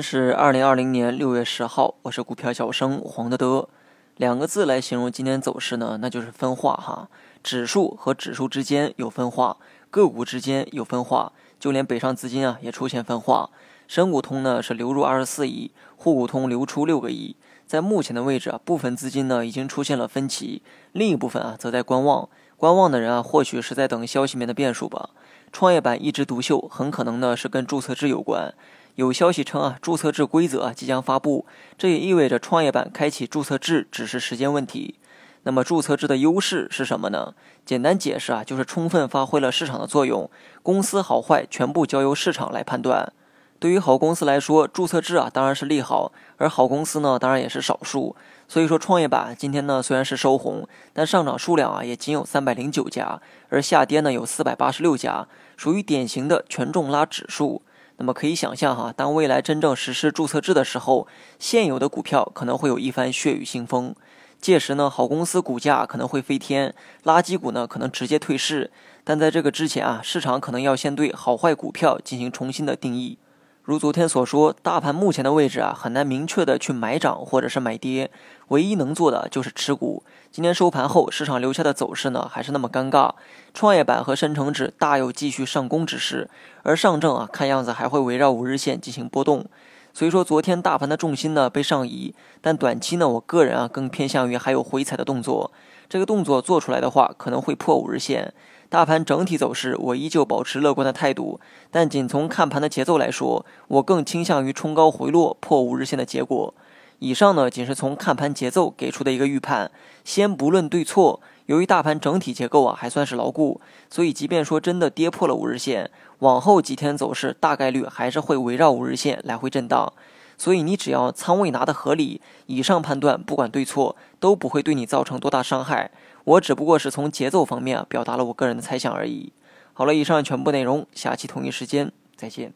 [0.00, 3.68] 是二零二零年六月十号，我是股票小生黄德德。
[4.16, 7.08] 两个字来形容今天走势呢，那就是分化哈。
[7.42, 9.56] 指数和指数之间有分化，
[9.90, 13.50] 个股之间有分化，就连北上资金啊也出现分化。
[13.88, 17.36] 深股通呢是流入二十四亿，沪股通流出六个亿。
[17.66, 20.62] 在目前的位置啊，部分资金呢已经出现了分歧，
[20.92, 22.28] 另一部分啊则在观望。
[22.56, 25.10] 观望的人啊，或许是在等消息面的变数吧。
[25.52, 28.54] 创业板一枝独秀，很可能呢是跟注册制有关。
[29.00, 31.46] 有消息称啊，注册制规则即将发布，
[31.78, 34.96] 这也意味着创业板开启注册制只是时间问题。
[35.44, 37.32] 那么注册制的优势是什么呢？
[37.64, 40.30] 简单解释啊，就是充分发挥了市场的作用，
[40.62, 43.10] 公司好坏全部交由市场来判断。
[43.58, 48.14] 对于好公司来说，注册制啊当然是利好，而好公司呢当然也是少数。
[48.48, 57.62] 所以说创业板今天呢虽然是收红，但上涨数量啊也仅有三百零九家，而下跌呢有四百八十六家，属于典型的权重拉指数。
[58.00, 61.06] 那么可以想象哈，当未来真正实施注册制的时候，
[61.38, 63.94] 现有的股票可能会有一番血雨腥风。
[64.40, 66.74] 届时呢，好公司股价可能会飞天，
[67.04, 68.70] 垃圾股呢可能直接退市。
[69.04, 73.18] 但在这个之前啊，市场可能要先对好坏股票进行重新的定义。
[73.62, 78.10] 如昨天所说，大盘目前的位置啊，很难明确的去买涨或者是买跌，
[78.48, 80.02] 唯一能做的就是持股。
[80.32, 83.12] 今天收盘后，市场留下的走势呢，还是那么尴尬。
[83.52, 86.30] 创业板和深成指大有继续上攻之势，
[86.62, 89.44] 而上证啊，看样子还会围绕五日线进行波动。
[89.92, 95.52] 所以说，昨天大盘的重心呢被上移，但短期呢，我个人啊更偏向于还有回踩的动作。
[95.90, 98.32] 这个动作做出来的话，可能会破五日线。
[98.68, 106.54] 大盘整体走势，我依旧保持乐观的态度，但仅从看盘的节奏来说，我更倾向于冲高回落破五日线的结果。
[107.00, 109.72] 以上呢，仅是从看盘节奏给出的一个预判，
[110.04, 111.20] 先不论对错。
[111.46, 119.92] 由于大盘整体结构啊还算是牢固，所以即便说真的跌破了五日线，往后几天走势大概率还是会围绕五日线来回震荡。
[120.40, 125.90] 所以你只要仓位拿得合理，以上判断不管对错都不会对你造成多大伤害。
[126.24, 129.34] 我只不过是从节奏方面表达了我个人的猜想而已。
[129.74, 132.54] 好了，以上全部内容，下期同一时间再见。